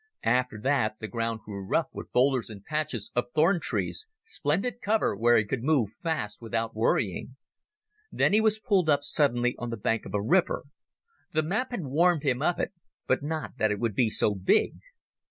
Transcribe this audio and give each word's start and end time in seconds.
After 0.25 0.59
that 0.63 0.95
the 0.99 1.07
ground 1.07 1.41
grew 1.41 1.63
rough 1.63 1.89
with 1.93 2.11
boulders 2.11 2.49
and 2.49 2.65
patches 2.65 3.11
of 3.15 3.25
thorn 3.35 3.59
trees, 3.59 4.07
splendid 4.23 4.81
cover 4.81 5.15
where 5.15 5.37
he 5.37 5.45
could 5.45 5.61
move 5.61 5.91
fast 5.91 6.41
without 6.41 6.73
worrying. 6.73 7.35
Then 8.11 8.33
he 8.33 8.41
was 8.41 8.57
pulled 8.57 8.89
up 8.89 9.03
suddenly 9.03 9.55
on 9.59 9.69
the 9.69 9.77
bank 9.77 10.07
of 10.07 10.15
a 10.15 10.21
river. 10.23 10.63
The 11.33 11.43
map 11.43 11.69
had 11.69 11.83
warned 11.85 12.23
him 12.23 12.41
of 12.41 12.59
it, 12.59 12.73
but 13.05 13.21
not 13.21 13.57
that 13.59 13.69
it 13.69 13.77
would 13.79 13.93
be 13.93 14.09
so 14.09 14.33
big. 14.33 14.77